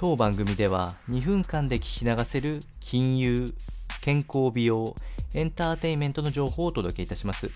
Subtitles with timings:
[0.00, 3.52] 当番組では2分間で聞き流せる金融、
[4.00, 4.94] 健康美容、
[5.34, 7.50] エンターテインメントの情報をお届けいたします。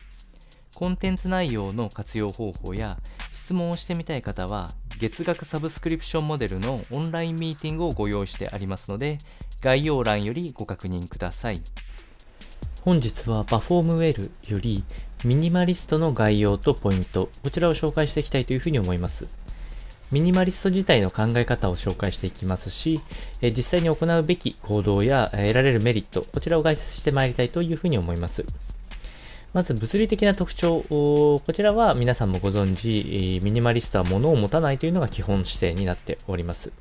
[0.74, 2.98] コンテンツ内容の活用方法や
[3.30, 9.18] 質問をしてみたい方は月額サブスクリプションモデルのオンラインミーティングをご用意してありますので
[9.60, 11.62] 概要欄よりご確認ください。
[12.80, 14.82] 本日はパフォームウェルより
[15.22, 19.28] ミニマリストの概要とポイント、こちらを紹介していきたいというふうに思います。
[20.12, 23.00] ミニマリスト自体の考え方を紹介していきますし、
[23.40, 28.44] 実際に行うべき行動や得られるメリット、こちらを解説してまいりたいというふうに思います。
[29.54, 36.72] まず物理的な特徴、こちらは皆さんもご存知、ミニマリストは物を持たないというのが基本姿勢になっております。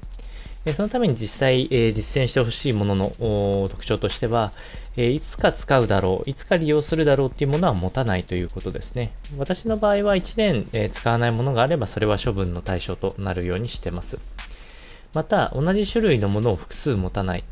[0.74, 4.52] そのために実際、え実践してほしいものの特徴としては、
[4.96, 9.12] えいつか使うだろう、いつか利用するだろうっていうものは持たないということですね。
[9.38, 14.20] 私の場合は1年、え使わないものがあれば、それは処分の対象となるようにしてます。
[15.14, 17.44] また、同じ種類のものを複数持たない。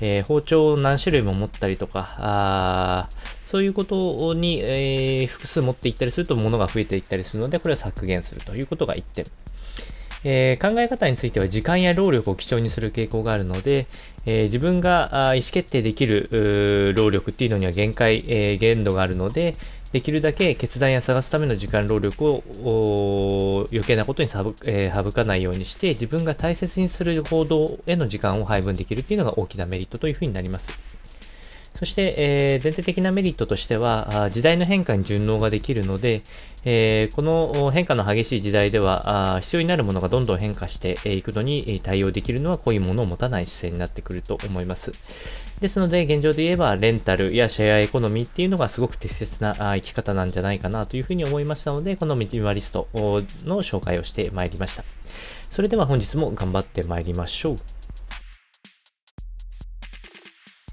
[0.00, 3.08] えー、包丁を何種類も持ったりとか、あ
[3.44, 9.26] そういうことに、えー、複数持っていったりすると物が増えていったりするので、これを削減するということが1点。
[10.24, 13.86] えー、考え方については時間や労力を基調にする傾向があるので、
[14.24, 19.54] えー、自分が意思決定できる労力っていうのには限界、えー、限度があるので、
[19.92, 30.72] できるだけ決断や探すための時間労力を余計なことに省,、え、省かないようにして自分が大切にする行動への時間を配分できるっていうのが大きなメリットというふうになります。
[31.82, 36.22] そして、えー、全体的なメリットとしては、時代の変化に順応ができるので、
[36.64, 44.92] えー、この変化の激しい時代では、必要になるものがどんどん変化していくのに対応できるのはこういうものを持たない姿勢になってくると思います。
[45.60, 54.84] ですので、現状で言えば、レンタルやシェアエコノミーっていうのがすごく適切な生き方なんじゃないかなというふうに思いましたので、このミニマリストの紹介をしてまいりました。
[55.50, 57.81] それでは本日も頑張ってまいりましょう。